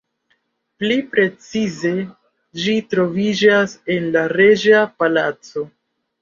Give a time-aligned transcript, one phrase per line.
[0.83, 1.91] Pli precize
[2.61, 5.67] ĝi troviĝas en la reĝa palaco.